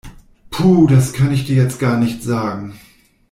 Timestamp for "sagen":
2.23-2.73